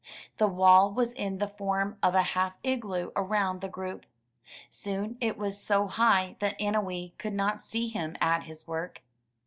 [0.37, 4.07] The wall was in the form of a half igloo around the group.
[4.67, 9.03] Soon it was so high that Annowee could not see him at his work.